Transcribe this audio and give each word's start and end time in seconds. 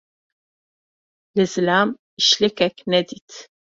Li 1.35 1.45
zilam 1.51 1.89
îşlikek 2.19 2.75
nedît. 2.91 3.29